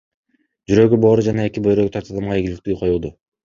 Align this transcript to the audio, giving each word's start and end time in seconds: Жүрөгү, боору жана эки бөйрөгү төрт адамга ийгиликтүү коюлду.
Жүрөгү, 0.71 0.99
боору 1.03 1.27
жана 1.29 1.47
эки 1.51 1.65
бөйрөгү 1.69 1.95
төрт 1.99 2.13
адамга 2.17 2.41
ийгиликтүү 2.43 2.83
коюлду. 2.85 3.17